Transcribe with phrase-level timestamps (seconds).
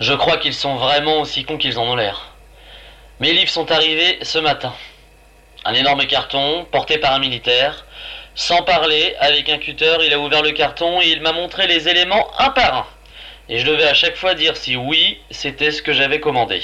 [0.00, 2.32] Je crois qu'ils sont vraiment aussi cons qu'ils en ont l'air.
[3.20, 4.74] Mes livres sont arrivés ce matin.
[5.66, 7.84] Un énorme carton, porté par un militaire.
[8.34, 11.86] Sans parler, avec un cutter, il a ouvert le carton et il m'a montré les
[11.86, 12.86] éléments un par un.
[13.50, 16.62] Et je devais à chaque fois dire si oui, c'était ce que j'avais commandé.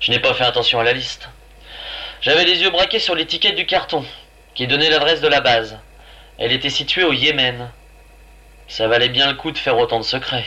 [0.00, 1.30] Je n'ai pas fait attention à la liste.
[2.20, 4.04] J'avais les yeux braqués sur l'étiquette du carton,
[4.54, 5.78] qui donnait l'adresse de la base.
[6.36, 7.70] Elle était située au Yémen.
[8.68, 10.44] Ça valait bien le coup de faire autant de secrets.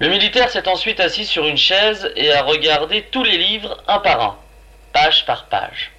[0.00, 3.98] Le militaire s'est ensuite assis sur une chaise et a regardé tous les livres un
[3.98, 4.38] par un,
[4.92, 5.90] page par page.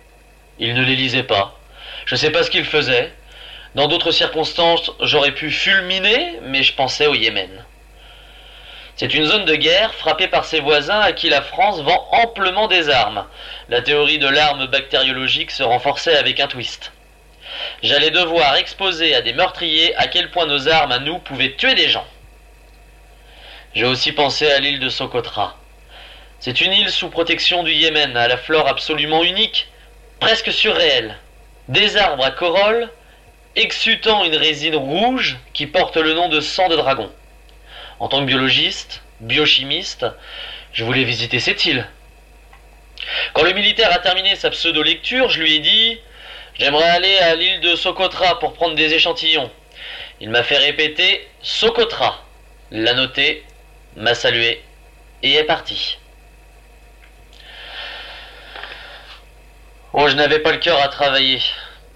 [0.58, 1.60] Il ne les lisait pas.
[2.06, 3.12] Je ne sais pas ce qu'il faisait.
[3.76, 7.66] Dans d'autres circonstances, j'aurais pu fulminer, mais je pensais au Yémen.
[8.96, 12.68] C'est une zone de guerre frappée par ses voisins à qui la France vend amplement
[12.68, 13.26] des armes.
[13.68, 16.94] La théorie de l'arme bactériologique se renforçait avec un twist.
[17.84, 21.76] J'allais devoir exposer à des meurtriers à quel point nos armes à nous pouvaient tuer
[21.76, 22.08] des gens.
[23.76, 25.56] J'ai aussi pensé à l'île de Socotra.
[26.40, 29.68] C'est une île sous protection du Yémen, à la flore absolument unique,
[30.20, 31.18] presque surréelle.
[31.68, 32.90] Des arbres à corolle,
[33.56, 37.12] exutant une résine rouge qui porte le nom de sang de dragon.
[38.00, 40.08] En tant que biologiste, biochimiste,
[40.74, 41.86] je voulais visiter cette île.
[43.34, 46.00] Quand le militaire a terminé sa pseudo-lecture, je lui ai dit
[46.56, 49.52] J'aimerais aller à l'île de Socotra pour prendre des échantillons.
[50.22, 52.26] Il m'a fait répéter Socotra,
[52.72, 53.44] l'a noté
[53.96, 54.64] m'a salué
[55.24, 55.98] et est parti.
[59.94, 61.42] Oh, je n'avais pas le cœur à travailler.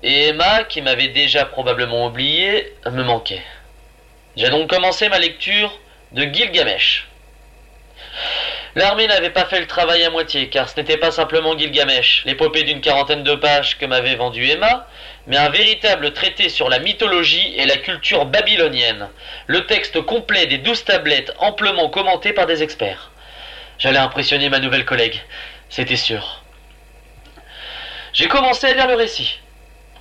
[0.02, 3.44] Et Emma, qui m'avait déjà probablement oublié, me manquait.
[4.36, 5.80] J'ai donc commencé ma lecture
[6.12, 7.08] de Gilgamesh.
[8.76, 12.64] L'armée n'avait pas fait le travail à moitié, car ce n'était pas simplement Gilgamesh, l'épopée
[12.64, 14.88] d'une quarantaine de pages que m'avait vendu Emma,
[15.28, 19.10] mais un véritable traité sur la mythologie et la culture babylonienne,
[19.46, 23.12] le texte complet des douze tablettes amplement commenté par des experts.
[23.78, 25.22] J'allais impressionner ma nouvelle collègue,
[25.70, 26.42] c'était sûr.
[28.12, 29.40] J'ai commencé à lire le récit.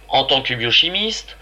[0.09, 1.37] En tant que biochimiste,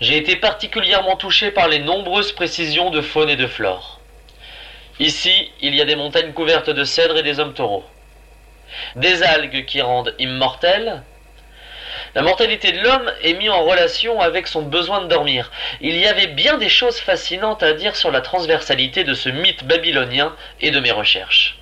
[0.00, 3.99] j'ai été particulièrement touché par les nombreuses précisions de faune et de flore.
[5.00, 7.84] Ici, il y a des montagnes couvertes de cèdres et des hommes taureaux.
[8.96, 11.02] Des algues qui rendent immortels,
[12.14, 15.50] la mortalité de l'homme est mise en relation avec son besoin de dormir.
[15.80, 19.64] Il y avait bien des choses fascinantes à dire sur la transversalité de ce mythe
[19.64, 21.58] babylonien et de mes recherches.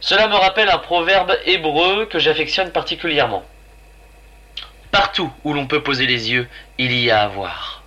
[0.00, 3.44] Cela me rappelle un proverbe hébreu que j'affectionne particulièrement.
[4.90, 6.46] Partout où l'on peut poser les yeux,
[6.76, 7.85] il y a à voir.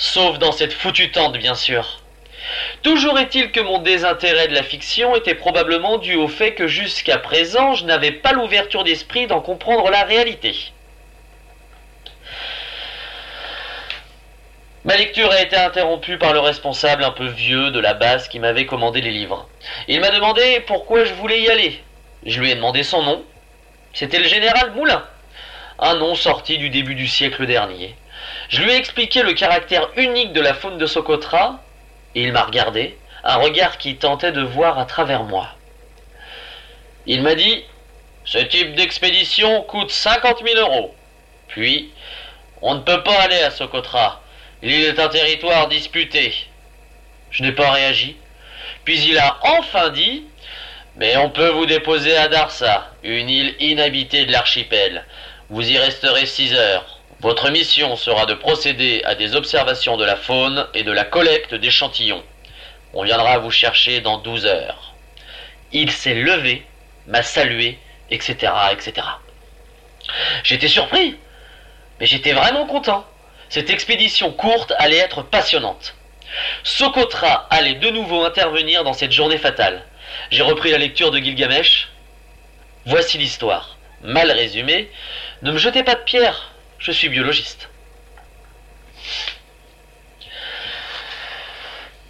[0.00, 2.00] Sauf dans cette foutue tente, bien sûr.
[2.82, 7.18] Toujours est-il que mon désintérêt de la fiction était probablement dû au fait que jusqu'à
[7.18, 10.56] présent je n'avais pas l'ouverture d'esprit d'en comprendre la réalité.
[14.86, 18.38] Ma lecture a été interrompue par le responsable un peu vieux de la base qui
[18.38, 19.50] m'avait commandé les livres.
[19.86, 21.78] Il m'a demandé pourquoi je voulais y aller.
[22.24, 23.22] Je lui ai demandé son nom.
[23.92, 25.04] C'était le général Moulin,
[25.78, 27.94] un nom sorti du début du siècle dernier.
[28.50, 31.62] Je lui ai expliqué le caractère unique de la faune de Socotra
[32.16, 35.50] et il m'a regardé, un regard qui tentait de voir à travers moi.
[37.06, 37.62] Il m'a dit
[38.24, 40.92] Ce type d'expédition coûte 50 000 euros.
[41.46, 41.92] Puis,
[42.60, 44.20] on ne peut pas aller à Socotra.
[44.62, 46.34] L'île est un territoire disputé.
[47.30, 48.16] Je n'ai pas réagi.
[48.84, 50.24] Puis il a enfin dit
[50.96, 55.04] Mais on peut vous déposer à Darsa, une île inhabitée de l'archipel.
[55.50, 56.99] Vous y resterez six heures.
[57.20, 61.54] Votre mission sera de procéder à des observations de la faune et de la collecte
[61.54, 62.24] d'échantillons.
[62.94, 64.94] On viendra vous chercher dans 12 heures.
[65.70, 66.64] Il s'est levé,
[67.06, 67.78] m'a salué,
[68.10, 69.06] etc., etc.
[70.44, 71.14] J'étais surpris,
[72.00, 73.04] mais j'étais vraiment content.
[73.50, 75.94] Cette expédition courte allait être passionnante.
[76.62, 79.84] Socotra allait de nouveau intervenir dans cette journée fatale.
[80.30, 81.90] J'ai repris la lecture de Gilgamesh.
[82.86, 83.76] Voici l'histoire.
[84.02, 84.90] Mal résumée.
[85.42, 87.68] Ne me jetez pas de pierre, je suis biologiste.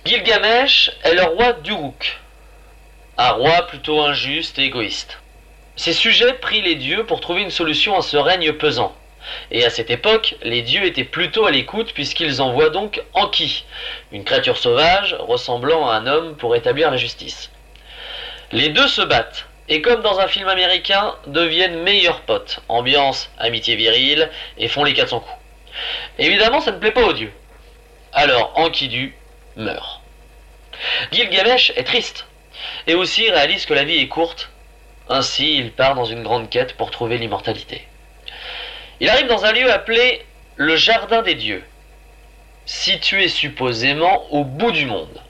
[0.04, 2.18] Gilgamesh est le roi d'Uruk,
[3.18, 5.18] un roi plutôt injuste et égoïste.
[5.76, 8.94] Ses sujets prient les dieux pour trouver une solution à ce règne pesant.
[9.50, 13.64] Et à cette époque, les dieux étaient plutôt à l'écoute puisqu'ils envoient donc Anki,
[14.12, 17.50] une créature sauvage ressemblant à un homme pour établir la justice.
[18.52, 23.76] Les deux se battent, et comme dans un film américain, deviennent meilleurs potes, ambiance, amitié
[23.76, 24.28] virile,
[24.58, 25.36] et font les 400 coups.
[26.18, 27.32] Évidemment, ça ne plaît pas aux dieux.
[28.12, 29.14] Alors Enkidu
[29.54, 30.00] meurt.
[31.12, 32.26] Gilgamesh est triste,
[32.88, 34.50] et aussi réalise que la vie est courte,
[35.08, 37.86] ainsi il part dans une grande quête pour trouver l'immortalité.
[38.98, 40.26] Il arrive dans un lieu appelé
[40.56, 41.64] le Jardin des Dieux.
[42.66, 45.20] situé supposément au bout du monde.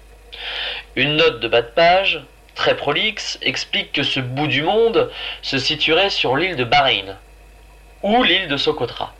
[0.96, 2.20] Une note de bas de page,
[2.60, 5.10] très prolixe, explique que ce bout du monde
[5.40, 7.16] se situerait sur l'île de Bahreïn,
[8.02, 9.14] ou l'île de Socotra.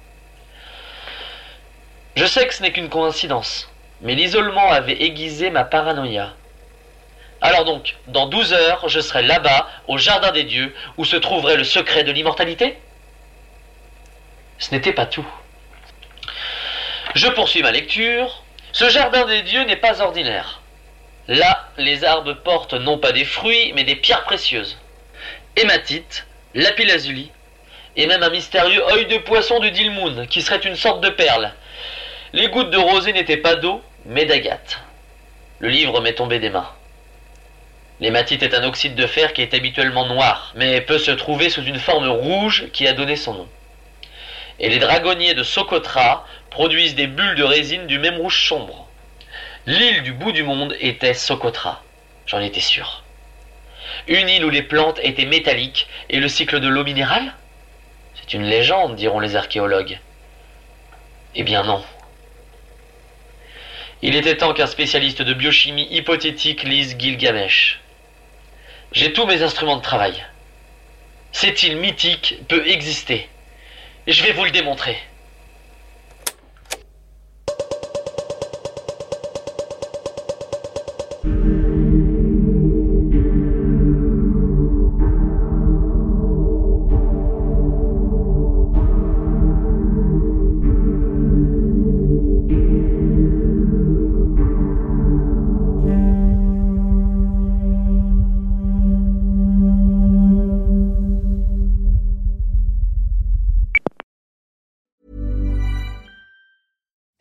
[2.17, 3.71] Je sais que ce n'est qu'une coïncidence,
[4.03, 6.35] mais l'isolement avait aiguisé ma paranoïa.
[7.41, 11.57] Alors donc, dans 12 heures, je serai là-bas, au Jardin des Dieux, où se trouverait
[11.57, 12.79] le secret de l'immortalité?
[14.59, 15.27] Ce n'était pas tout.
[17.15, 18.43] Je poursuis ma lecture.
[18.73, 20.60] Ce Jardin des Dieux n'est pas ordinaire.
[21.31, 24.77] Là, les arbres portent non pas des fruits, mais des pierres précieuses.
[25.55, 27.31] Hématite, lapis-lazuli,
[27.95, 31.53] et même un mystérieux œil de poisson du Dilmoun, qui serait une sorte de perle.
[32.33, 34.81] Les gouttes de rosée n'étaient pas d'eau, mais d'agate.
[35.61, 36.69] Le livre m'est tombé des mains.
[38.01, 41.63] L'hématite est un oxyde de fer qui est habituellement noir, mais peut se trouver sous
[41.63, 43.49] une forme rouge qui a donné son nom.
[44.59, 48.90] Et les dragonniers de Socotra produisent des bulles de résine du même rouge sombre.
[49.71, 51.85] L'île du bout du monde était Socotra,
[52.27, 53.05] j'en étais sûr.
[54.09, 57.35] Une île où les plantes étaient métalliques et le cycle de l'eau minérale?
[58.17, 60.01] C'est une légende, diront les archéologues.
[61.37, 61.85] Eh bien non.
[64.03, 67.79] Il était temps qu'un spécialiste de biochimie hypothétique lise Gilgamesh.
[68.91, 70.27] J'ai tous mes instruments de travail.
[71.31, 73.29] Cette île mythique peut exister.
[74.09, 74.99] Je vais vous le démontrer.